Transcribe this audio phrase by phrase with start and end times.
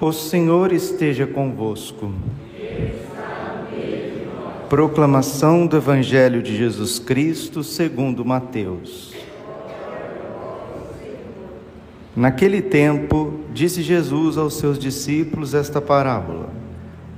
[0.00, 2.12] O Senhor esteja convosco.
[4.68, 9.12] Proclamação do Evangelho de Jesus Cristo segundo Mateus.
[12.14, 16.48] Naquele tempo, disse Jesus aos seus discípulos esta parábola: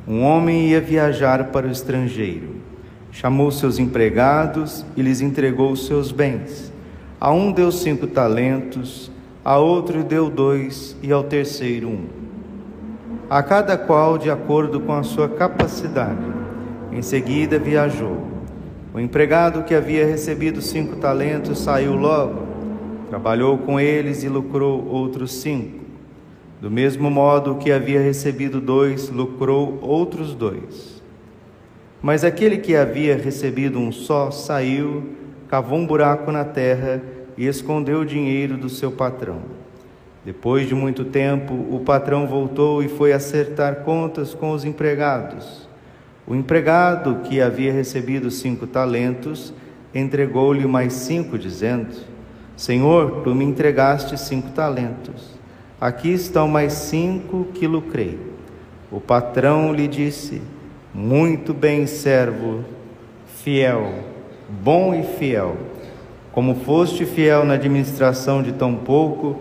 [0.09, 2.49] Um homem ia viajar para o estrangeiro.
[3.13, 6.73] Chamou seus empregados e lhes entregou os seus bens.
[7.21, 9.13] A um deu cinco talentos,
[9.45, 12.30] a outro deu dois e ao terceiro um
[13.31, 16.19] a cada qual de acordo com a sua capacidade.
[16.91, 18.27] Em seguida viajou.
[18.93, 22.43] O empregado que havia recebido cinco talentos saiu logo,
[23.09, 25.79] trabalhou com eles e lucrou outros cinco.
[26.61, 31.01] Do mesmo modo que havia recebido dois, lucrou outros dois.
[32.03, 35.05] Mas aquele que havia recebido um só saiu,
[35.47, 37.01] cavou um buraco na terra
[37.39, 39.60] e escondeu o dinheiro do seu patrão.
[40.25, 45.69] Depois de muito tempo, o patrão voltou e foi acertar contas com os empregados.
[46.27, 49.55] O empregado, que havia recebido cinco talentos,
[49.95, 51.89] entregou-lhe mais cinco, dizendo:
[52.57, 55.39] Senhor, tu me entregaste cinco talentos.
[55.81, 58.19] Aqui estão mais cinco que lucrei.
[58.93, 60.43] O patrão lhe disse:
[60.93, 62.63] Muito bem, servo,
[63.27, 63.91] fiel,
[64.63, 65.57] bom e fiel.
[66.31, 69.41] Como foste fiel na administração de tão pouco,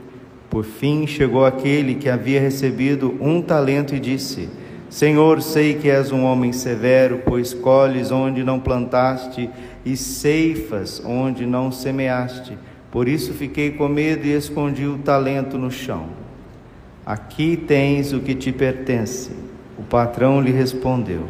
[0.51, 4.49] Por fim chegou aquele que havia recebido um talento e disse:
[4.89, 9.49] Senhor, sei que és um homem severo, pois colhes onde não plantaste
[9.85, 12.57] e ceifas onde não semeaste.
[12.91, 16.07] Por isso fiquei com medo e escondi o talento no chão.
[17.05, 19.31] Aqui tens o que te pertence.
[19.79, 21.29] O patrão lhe respondeu: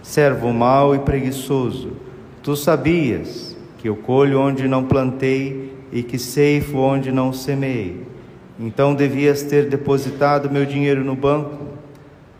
[0.00, 1.96] Servo mau e preguiçoso,
[2.44, 8.11] tu sabias que eu colho onde não plantei e que ceifo onde não semeei.
[8.58, 11.72] Então devias ter depositado meu dinheiro no banco,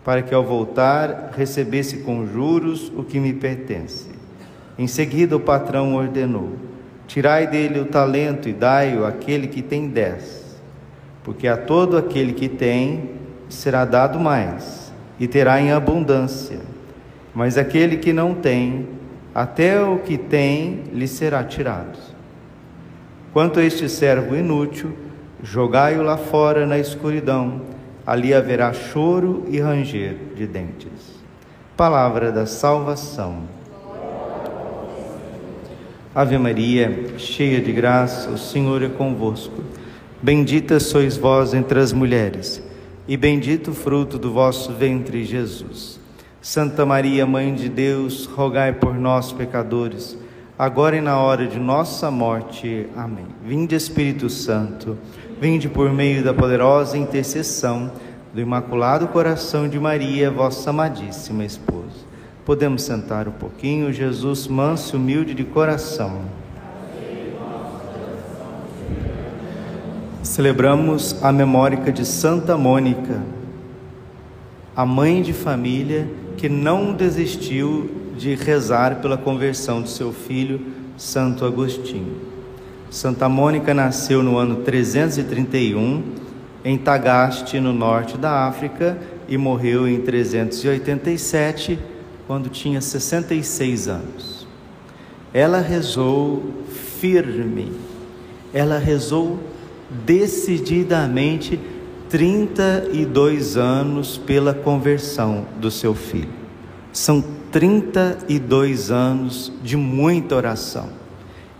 [0.05, 4.11] para que ao voltar recebesse com juros o que me pertence.
[4.79, 6.53] Em seguida o patrão ordenou:
[7.07, 10.59] Tirai dele o talento e dai-o àquele que tem dez,
[11.23, 13.11] porque a todo aquele que tem
[13.49, 16.61] será dado mais, e terá em abundância.
[17.35, 18.89] Mas aquele que não tem,
[19.35, 21.99] até o que tem lhe será tirado.
[23.33, 24.93] Quanto a este servo inútil,
[25.43, 27.63] Jogai-o lá fora na escuridão,
[28.07, 31.21] ali haverá choro e ranger de dentes.
[31.77, 33.43] Palavra da salvação.
[36.15, 39.65] Ave Maria, cheia de graça, o Senhor é convosco.
[40.23, 42.63] Bendita sois vós entre as mulheres,
[43.09, 45.99] e bendito o fruto do vosso ventre, Jesus.
[46.41, 50.17] Santa Maria, Mãe de Deus, rogai por nós, pecadores,
[50.59, 52.87] agora e na hora de nossa morte.
[52.97, 53.27] Amém.
[53.45, 54.99] Vinde, Espírito Santo.
[55.43, 57.91] Vinde por meio da poderosa intercessão
[58.33, 62.07] do Imaculado Coração de Maria, vossa amadíssima esposa.
[62.45, 66.21] Podemos sentar um pouquinho, Jesus manso e humilde de coração.
[70.23, 73.21] Celebramos a memória de Santa Mônica,
[74.77, 80.65] a mãe de família que não desistiu de rezar pela conversão de seu filho,
[80.97, 82.32] Santo Agostinho.
[82.93, 86.03] Santa Mônica nasceu no ano 331
[86.63, 91.79] em Tagaste, no norte da África, e morreu em 387,
[92.27, 94.47] quando tinha 66 anos.
[95.33, 96.43] Ela rezou
[97.01, 97.73] firme,
[98.53, 99.39] ela rezou
[100.05, 101.59] decididamente
[102.11, 106.29] 32 anos pela conversão do seu filho.
[106.93, 111.02] São 32 anos de muita oração.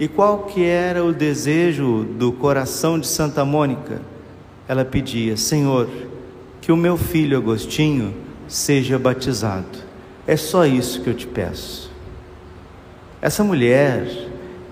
[0.01, 4.01] E qual que era o desejo do coração de Santa Mônica?
[4.67, 5.89] Ela pedia: Senhor,
[6.61, 8.15] que o meu filho Agostinho
[8.49, 9.79] seja batizado.
[10.27, 11.91] É só isso que eu te peço.
[13.21, 14.07] Essa mulher,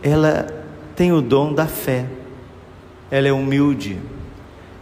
[0.02, 0.46] ela
[0.96, 2.06] tem o dom da fé.
[3.10, 3.98] Ela é humilde.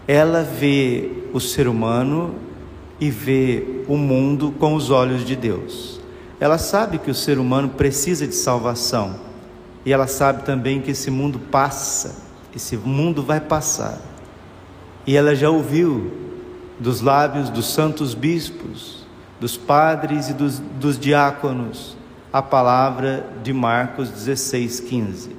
[0.07, 2.35] Ela vê o ser humano
[3.01, 6.01] e vê o mundo com os olhos de Deus.
[6.41, 9.28] Ela sabe que o ser humano precisa de salvação
[9.85, 12.23] e ela sabe também que esse mundo passa,
[12.55, 13.99] esse mundo vai passar.
[15.07, 16.13] E ela já ouviu
[16.79, 19.07] dos lábios dos santos bispos,
[19.41, 21.97] dos padres e dos, dos diáconos
[22.33, 25.31] a palavra de Marcos 16, 15.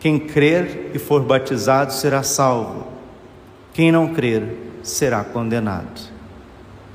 [0.00, 2.86] Quem crer e for batizado será salvo,
[3.72, 6.16] quem não crer será condenado.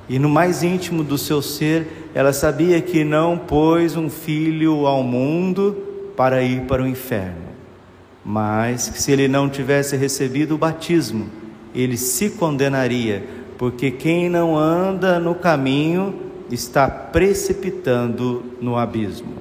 [0.09, 5.03] E no mais íntimo do seu ser, ela sabia que não pôs um filho ao
[5.03, 5.90] mundo
[6.21, 7.49] para ir para o inferno,
[8.23, 11.27] mas se ele não tivesse recebido o batismo,
[11.73, 13.25] ele se condenaria,
[13.57, 16.13] porque quem não anda no caminho
[16.51, 19.33] está precipitando no abismo.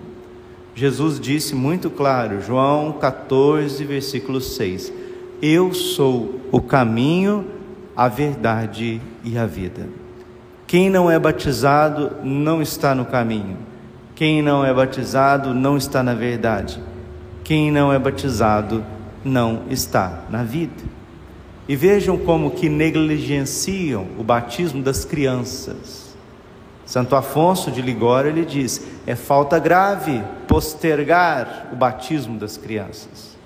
[0.74, 4.90] Jesus disse muito claro, João 14, versículo 6:
[5.42, 7.44] Eu sou o caminho,
[7.94, 9.86] a verdade e a vida.
[10.66, 13.68] Quem não é batizado não está no caminho.
[14.20, 16.78] Quem não é batizado não está na verdade.
[17.42, 18.84] Quem não é batizado
[19.24, 20.82] não está na vida.
[21.66, 26.14] E vejam como que negligenciam o batismo das crianças.
[26.84, 33.38] Santo Afonso de Ligório ele diz: é falta grave postergar o batismo das crianças.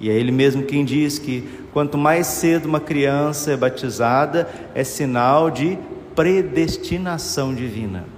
[0.00, 4.82] E é ele mesmo quem diz que quanto mais cedo uma criança é batizada, é
[4.82, 5.76] sinal de
[6.14, 8.15] predestinação divina.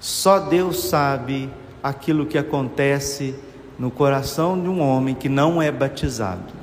[0.00, 1.50] Só Deus sabe
[1.82, 3.34] aquilo que acontece
[3.78, 6.54] no coração de um homem que não é batizado.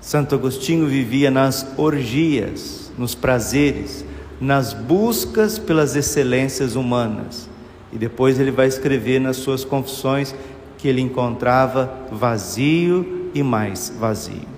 [0.00, 4.04] Santo Agostinho vivia nas orgias, nos prazeres,
[4.40, 7.48] nas buscas pelas excelências humanas.
[7.92, 10.32] E depois ele vai escrever nas suas confissões
[10.78, 14.48] que ele encontrava vazio e mais vazio.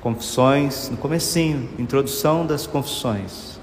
[0.00, 3.55] Confissões, no comecinho, introdução das confissões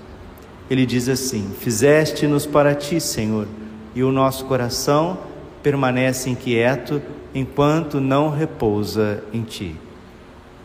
[0.70, 3.48] ele diz assim: Fizeste-nos para ti, Senhor,
[3.96, 5.18] e o nosso coração
[5.62, 7.02] permanece inquieto
[7.34, 9.76] enquanto não repousa em ti.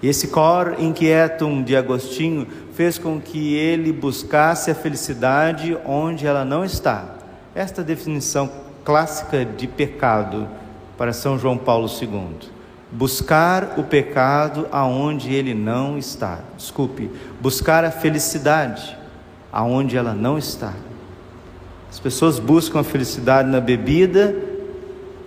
[0.02, 6.64] Esse cor inquietum de Agostinho fez com que ele buscasse a felicidade onde ela não
[6.64, 7.16] está.
[7.54, 8.50] Esta definição
[8.84, 10.48] clássica de pecado
[10.96, 12.48] para São João Paulo II.
[12.92, 16.40] Buscar o pecado aonde ele não está.
[16.56, 17.10] Desculpe,
[17.40, 18.97] buscar a felicidade
[19.52, 20.74] aonde ela não está.
[21.90, 24.36] As pessoas buscam a felicidade na bebida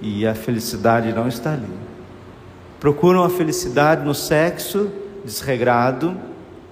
[0.01, 1.67] e a felicidade não está ali.
[2.79, 4.91] Procuram a felicidade no sexo
[5.23, 6.17] desregrado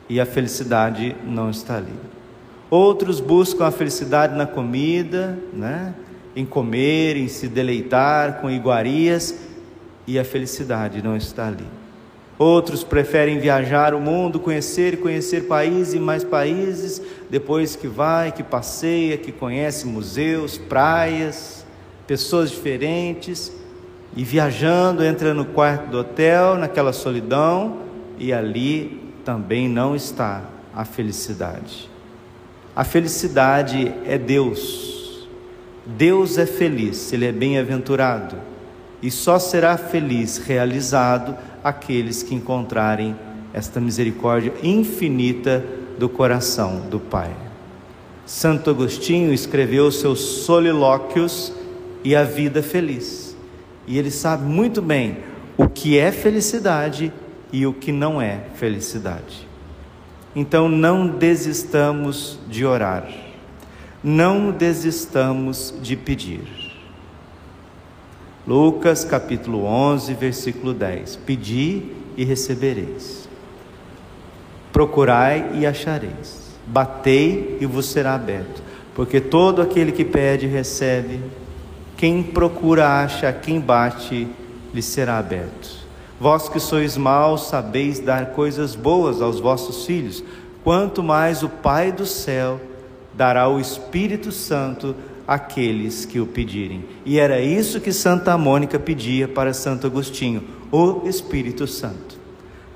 [0.08, 1.94] e a felicidade não está ali.
[2.70, 5.94] Outros buscam a felicidade na comida, né?
[6.36, 9.36] em comer, em se deleitar com iguarias
[10.06, 11.79] e a felicidade não está ali.
[12.40, 18.32] Outros preferem viajar o mundo, conhecer e conhecer países e mais países, depois que vai,
[18.32, 21.66] que passeia, que conhece museus, praias,
[22.08, 23.52] pessoas diferentes,
[24.16, 27.80] e viajando entra no quarto do hotel, naquela solidão,
[28.18, 30.44] e ali também não está
[30.74, 31.90] a felicidade.
[32.74, 35.28] A felicidade é Deus.
[35.86, 38.38] Deus é feliz, ele é bem-aventurado,
[39.02, 43.16] e só será feliz, realizado, aqueles que encontrarem
[43.54, 45.64] esta misericórdia infinita
[45.98, 47.32] do coração do Pai.
[48.26, 51.52] Santo Agostinho escreveu seus solilóquios
[52.04, 53.36] e a vida feliz.
[53.88, 55.18] E ele sabe muito bem
[55.58, 57.12] o que é felicidade
[57.52, 59.48] e o que não é felicidade.
[60.36, 63.10] Então não desistamos de orar.
[64.04, 66.59] Não desistamos de pedir.
[68.50, 71.84] Lucas capítulo 11, versículo 10: Pedi
[72.18, 73.30] e recebereis,
[74.74, 78.64] procurai e achareis, batei e vos será aberto,
[78.96, 81.20] porque todo aquele que pede recebe,
[81.96, 84.28] quem procura acha, quem bate
[84.74, 85.86] lhe será aberto.
[86.20, 90.24] Vós que sois maus, sabeis dar coisas boas aos vossos filhos,
[90.64, 92.60] quanto mais o Pai do céu
[93.14, 94.96] dará o Espírito Santo
[95.30, 96.84] aqueles que o pedirem.
[97.06, 102.18] E era isso que Santa Mônica pedia para Santo Agostinho, o Espírito Santo.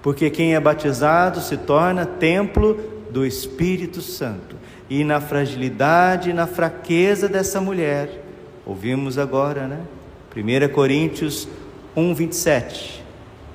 [0.03, 2.79] Porque quem é batizado se torna templo
[3.09, 4.55] do Espírito Santo.
[4.87, 8.23] E na fragilidade, na fraqueza dessa mulher,
[8.63, 9.79] ouvimos agora, né?
[10.35, 11.47] 1 Coríntios
[11.95, 13.03] 1, 27.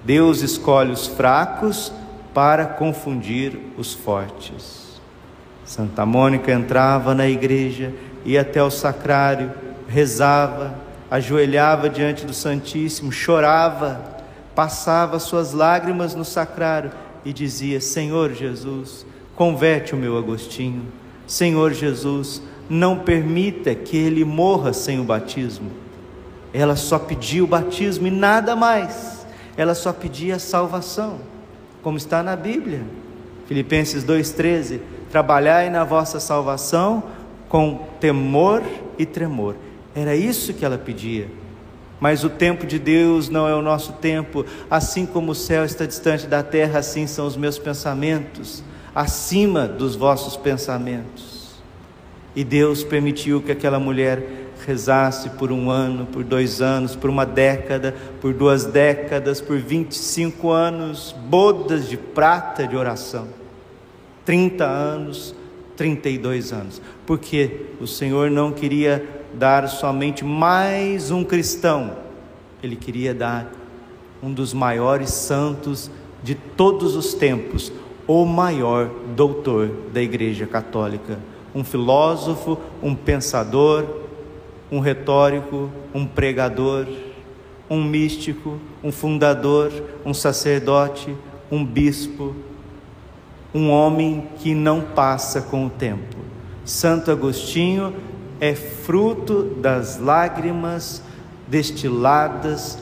[0.04, 1.92] Deus escolhe os fracos
[2.34, 4.88] para confundir os fortes.
[5.64, 7.92] Santa Mônica entrava na igreja
[8.24, 9.52] ia até o sacrário,
[9.86, 10.74] rezava,
[11.10, 14.00] ajoelhava diante do Santíssimo, chorava,
[14.54, 16.90] passava suas lágrimas no sacrário
[17.24, 20.84] e dizia: Senhor Jesus, converte o meu Agostinho.
[21.26, 25.70] Senhor Jesus, não permita que ele morra sem o batismo.
[26.52, 29.26] Ela só pedia o batismo e nada mais.
[29.56, 31.18] Ela só pedia a salvação,
[31.82, 32.82] como está na Bíblia.
[33.46, 37.02] Filipenses 2,13: Trabalhai na vossa salvação
[37.48, 38.62] com temor
[38.98, 39.56] e tremor.
[39.94, 41.28] Era isso que ela pedia.
[42.00, 45.84] Mas o tempo de Deus não é o nosso tempo, assim como o céu está
[45.84, 48.62] distante da terra, assim são os meus pensamentos,
[48.94, 51.56] acima dos vossos pensamentos.
[52.36, 57.26] E Deus permitiu que aquela mulher rezasse por um ano, por dois anos, por uma
[57.26, 63.26] década, por duas décadas, por 25 anos, bodas de prata de oração,
[64.24, 65.34] 30 anos,
[65.78, 71.96] 32 anos, porque o Senhor não queria dar somente mais um cristão,
[72.60, 73.50] ele queria dar
[74.20, 75.88] um dos maiores santos
[76.20, 77.72] de todos os tempos,
[78.08, 81.20] o maior doutor da Igreja Católica,
[81.54, 83.86] um filósofo, um pensador,
[84.72, 86.86] um retórico, um pregador,
[87.70, 89.70] um místico, um fundador,
[90.04, 91.14] um sacerdote,
[91.50, 92.34] um bispo,
[93.54, 96.16] um homem que não passa com o tempo.
[96.64, 97.94] Santo Agostinho
[98.40, 101.02] é fruto das lágrimas
[101.46, 102.78] destiladas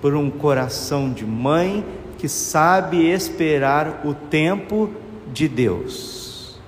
[0.00, 1.84] por um coração de mãe
[2.18, 4.90] que sabe esperar o tempo
[5.32, 6.58] de Deus.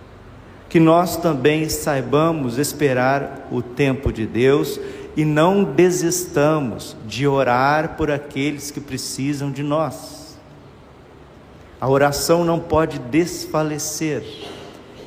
[0.69, 4.81] Que nós também saibamos esperar o tempo de Deus
[5.17, 10.18] e não desistamos de orar por aqueles que precisam de nós.
[11.81, 14.23] A oração não pode desfalecer,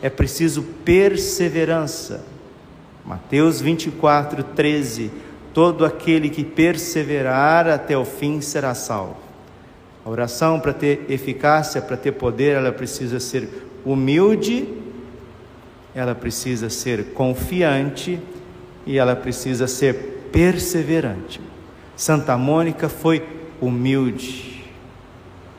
[0.01, 2.32] é preciso perseverança
[3.06, 5.12] Mateus 24, 13:
[5.54, 9.18] Todo aquele que perseverar até o fim será salvo.
[10.06, 13.50] A oração, para ter eficácia, para ter poder, ela precisa ser
[13.86, 14.68] humilde,
[15.94, 18.20] ela precisa ser confiante
[18.86, 21.42] e ela precisa ser perseverante.
[21.96, 23.24] Santa Mônica foi
[23.60, 24.50] humilde,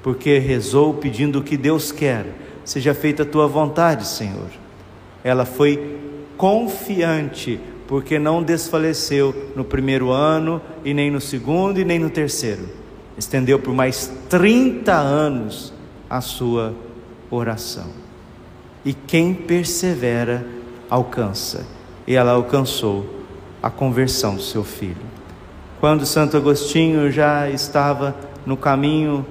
[0.02, 2.26] porque rezou pedindo o que Deus quer,
[2.64, 4.48] seja feita a tua vontade, Senhor.
[5.22, 5.98] Ela foi
[6.36, 12.68] confiante, porque não desfaleceu no primeiro ano, e nem no segundo, e nem no terceiro.
[13.16, 15.72] Estendeu por mais 30 anos
[16.10, 16.74] a sua
[17.30, 17.86] oração.
[18.84, 20.44] E quem persevera,
[20.90, 21.64] alcança.
[22.06, 23.06] E ela alcançou
[23.62, 25.12] a conversão do seu filho.
[25.78, 29.24] Quando Santo Agostinho já estava no caminho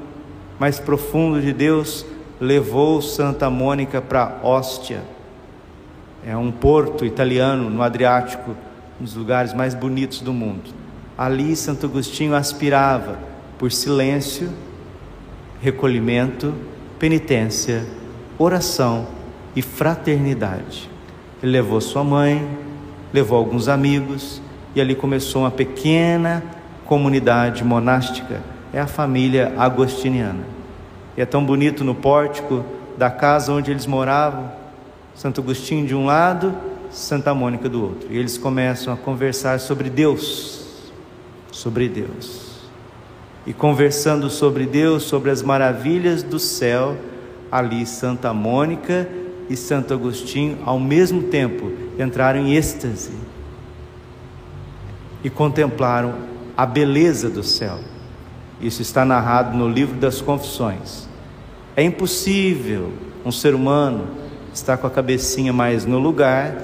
[0.61, 2.05] mais profundo de Deus,
[2.39, 5.01] levou Santa Mônica para Hóstia
[6.23, 8.55] é um porto italiano no Adriático,
[8.99, 10.69] um dos lugares mais bonitos do mundo.
[11.17, 13.17] Ali Santo Agostinho aspirava
[13.57, 14.51] por silêncio,
[15.63, 16.53] recolhimento,
[16.99, 17.83] penitência,
[18.37, 19.07] oração
[19.55, 20.87] e fraternidade.
[21.41, 22.47] Ele levou sua mãe,
[23.11, 24.39] levou alguns amigos
[24.75, 26.43] e ali começou uma pequena
[26.85, 28.50] comunidade monástica.
[28.73, 30.43] É a família agostiniana.
[31.17, 32.63] E é tão bonito no pórtico
[32.97, 34.51] da casa onde eles moravam
[35.13, 36.55] Santo Agostinho de um lado,
[36.89, 38.07] Santa Mônica do outro.
[38.11, 40.91] E eles começam a conversar sobre Deus,
[41.51, 42.51] sobre Deus.
[43.45, 46.95] E conversando sobre Deus, sobre as maravilhas do céu,
[47.51, 49.07] ali Santa Mônica
[49.49, 53.11] e Santo Agostinho, ao mesmo tempo, entraram em êxtase
[55.23, 56.15] e contemplaram
[56.55, 57.79] a beleza do céu.
[58.61, 61.07] Isso está narrado no livro das Confissões.
[61.75, 62.91] É impossível
[63.25, 64.07] um ser humano
[64.53, 66.55] estar com a cabecinha mais no lugar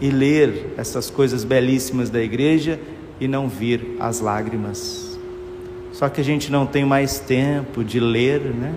[0.00, 2.78] e ler essas coisas belíssimas da igreja
[3.18, 5.18] e não vir as lágrimas.
[5.92, 8.74] Só que a gente não tem mais tempo de ler, né?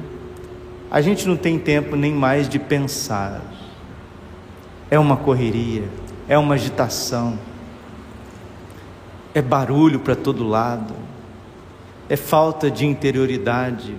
[0.89, 3.41] A gente não tem tempo nem mais de pensar.
[4.89, 5.83] É uma correria,
[6.27, 7.37] é uma agitação,
[9.33, 10.93] é barulho para todo lado,
[12.09, 13.95] é falta de interioridade.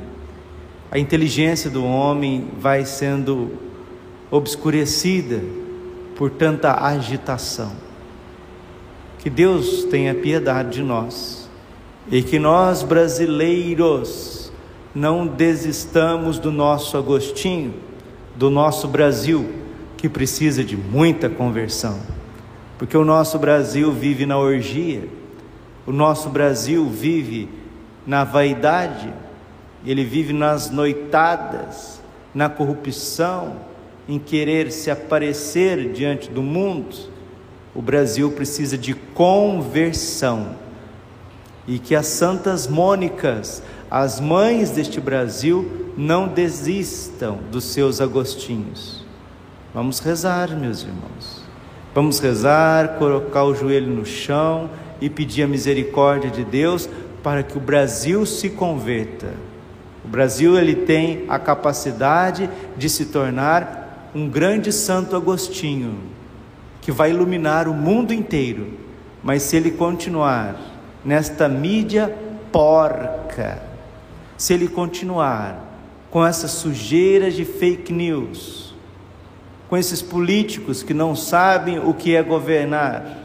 [0.91, 3.53] A inteligência do homem vai sendo
[4.31, 5.43] obscurecida
[6.17, 7.73] por tanta agitação.
[9.19, 11.49] Que Deus tenha piedade de nós
[12.11, 14.53] e que nós brasileiros
[14.95, 17.75] não desistamos do nosso Agostinho,
[18.37, 19.53] do nosso Brasil,
[19.97, 21.99] que precisa de muita conversão,
[22.79, 25.09] porque o nosso Brasil vive na orgia,
[25.87, 27.49] o nosso Brasil vive
[28.07, 29.13] na vaidade,
[29.85, 32.03] ele vive nas noitadas,
[32.35, 33.57] na corrupção,
[34.09, 36.95] em querer se aparecer diante do mundo,
[37.75, 40.57] o Brasil precisa de conversão.
[41.67, 49.05] E que as santas Mônicas, as mães deste Brasil, não desistam dos seus agostinhos.
[49.73, 51.43] Vamos rezar, meus irmãos.
[51.95, 54.69] Vamos rezar, colocar o joelho no chão
[55.01, 56.89] e pedir a misericórdia de Deus
[57.25, 59.33] para que o Brasil se converta.
[60.05, 66.01] O Brasil ele tem a capacidade de se tornar um grande Santo Agostinho,
[66.83, 68.75] que vai iluminar o mundo inteiro,
[69.23, 70.55] mas se ele continuar
[71.03, 72.15] nesta mídia
[72.53, 73.63] porca,
[74.37, 75.65] se ele continuar
[76.11, 78.75] com essa sujeira de fake news,
[79.67, 83.24] com esses políticos que não sabem o que é governar,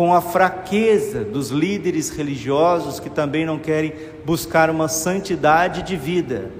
[0.00, 3.92] com a fraqueza dos líderes religiosos que também não querem
[4.24, 6.50] buscar uma santidade de vida,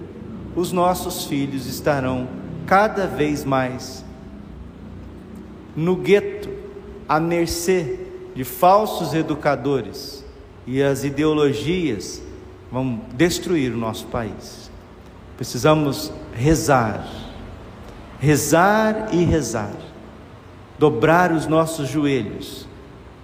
[0.55, 2.29] os nossos filhos estarão
[2.67, 4.05] cada vez mais
[5.75, 6.51] no gueto,
[7.09, 8.01] à mercê
[8.35, 10.23] de falsos educadores
[10.67, 12.23] e as ideologias
[12.71, 14.71] vão destruir o nosso país.
[15.39, 17.09] Precisamos rezar,
[18.19, 19.73] rezar e rezar,
[20.79, 22.69] dobrar os nossos joelhos.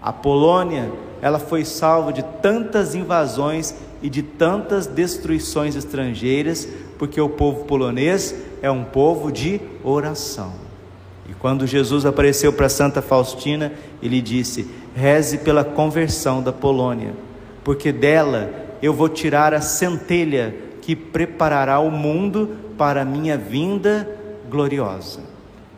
[0.02, 7.28] A Polônia, ela foi salva de tantas invasões e de tantas destruições estrangeiras, porque o
[7.28, 10.52] povo polonês é um povo de oração.
[11.28, 13.72] E quando Jesus apareceu para Santa Faustina,
[14.02, 17.14] ele disse: reze pela conversão da Polônia,
[17.64, 18.50] porque dela
[18.80, 24.08] eu vou tirar a centelha que preparará o mundo para a minha vinda
[24.48, 25.20] gloriosa.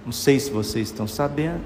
[0.04, 1.60] Não sei se vocês estão sabendo,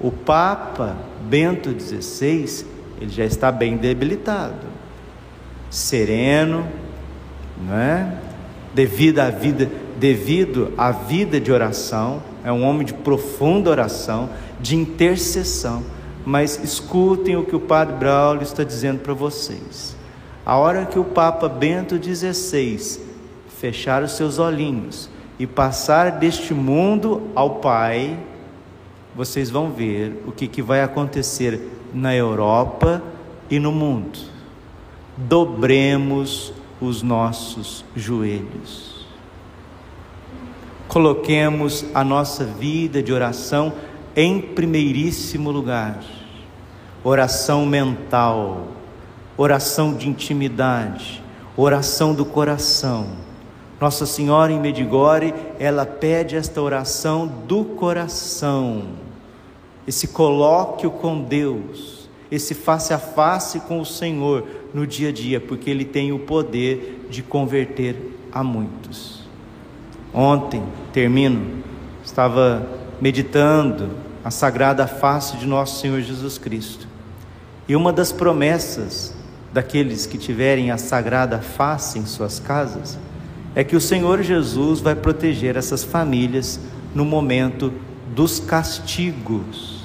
[0.00, 2.64] o Papa Bento XVI,
[3.00, 4.66] ele já está bem debilitado,
[5.70, 6.66] sereno,
[7.66, 8.14] não é?
[8.74, 14.76] Devido à vida, devido à vida de oração, é um homem de profunda oração, de
[14.76, 15.82] intercessão.
[16.24, 19.96] Mas escutem o que o Padre Braulio está dizendo para vocês.
[20.44, 23.00] A hora que o Papa Bento XVI
[23.58, 28.18] fechar os seus olhinhos e passar deste mundo ao Pai,
[29.18, 31.60] vocês vão ver o que, que vai acontecer
[31.92, 33.02] na Europa
[33.50, 34.16] e no mundo.
[35.16, 39.04] Dobremos os nossos joelhos.
[40.86, 43.72] Coloquemos a nossa vida de oração
[44.14, 45.98] em primeiríssimo lugar.
[47.02, 48.68] Oração mental,
[49.36, 51.20] oração de intimidade,
[51.56, 53.08] oração do coração.
[53.80, 59.07] Nossa Senhora em Medigore, ela pede esta oração do coração,
[59.88, 65.40] esse colóquio com Deus, esse face a face com o Senhor no dia a dia,
[65.40, 67.96] porque Ele tem o poder de converter
[68.30, 69.22] a muitos.
[70.12, 71.64] Ontem, termino,
[72.04, 72.68] estava
[73.00, 76.86] meditando a sagrada face de nosso Senhor Jesus Cristo.
[77.66, 79.14] E uma das promessas
[79.54, 82.98] daqueles que tiverem a sagrada face em suas casas
[83.54, 86.60] é que o Senhor Jesus vai proteger essas famílias
[86.94, 87.72] no momento
[88.14, 89.77] dos castigos.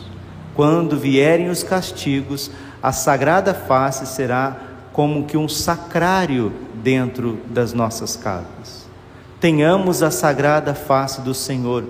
[0.55, 4.57] Quando vierem os castigos, a sagrada face será
[4.91, 8.87] como que um sacrário dentro das nossas casas.
[9.39, 11.85] Tenhamos a sagrada face do Senhor,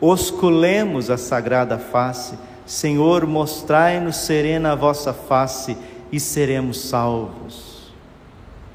[0.00, 5.76] osculemos a sagrada face, Senhor, mostrai-nos serena a vossa face
[6.12, 7.92] e seremos salvos.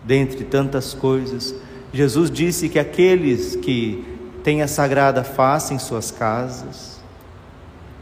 [0.04, 1.56] Dentre tantas coisas,
[1.94, 4.04] Jesus disse que aqueles que
[4.44, 6.95] têm a sagrada face em suas casas,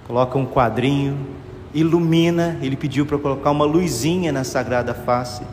[0.07, 1.17] coloca um quadrinho,
[1.73, 5.43] ilumina, ele pediu para colocar uma luzinha na sagrada face.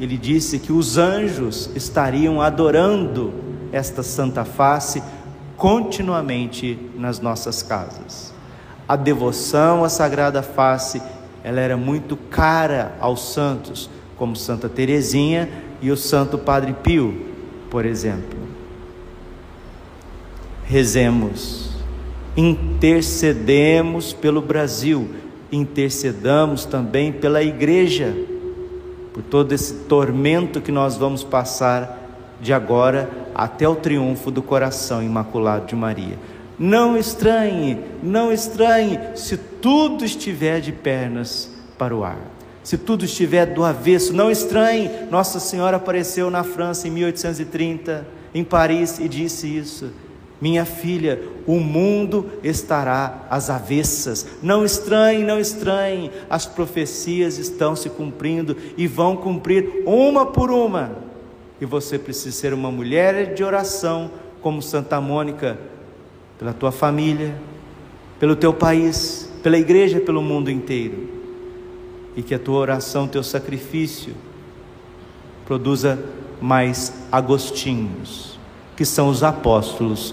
[0.00, 3.32] Ele disse que os anjos estariam adorando
[3.72, 5.02] esta santa face
[5.56, 8.32] continuamente nas nossas casas.
[8.86, 11.02] A devoção à sagrada face,
[11.42, 15.48] ela era muito cara aos santos, como Santa Teresinha
[15.82, 17.26] e o Santo Padre Pio,
[17.70, 18.38] por exemplo.
[20.64, 21.67] Rezemos,
[22.38, 25.08] intercedemos pelo Brasil,
[25.50, 28.16] intercedamos também pela igreja,
[29.12, 32.00] por todo esse tormento que nós vamos passar
[32.40, 36.16] de agora até o triunfo do coração imaculado de Maria.
[36.56, 42.20] Não estranhe, não estranhe se tudo estiver de pernas para o ar.
[42.62, 44.88] Se tudo estiver do avesso, não estranhe.
[45.10, 49.90] Nossa Senhora apareceu na França em 1830, em Paris, e disse isso.
[50.40, 54.26] Minha filha, o mundo estará às avessas.
[54.42, 56.10] Não estranhe, não estranhe.
[56.30, 60.92] As profecias estão se cumprindo e vão cumprir uma por uma.
[61.60, 65.58] E você precisa ser uma mulher de oração, como Santa Mônica,
[66.38, 67.34] pela tua família,
[68.20, 71.18] pelo teu país, pela igreja, pelo mundo inteiro
[72.18, 74.12] e que a tua oração, teu sacrifício,
[75.46, 75.96] produza
[76.40, 78.36] mais agostinhos,
[78.76, 80.12] que são os apóstolos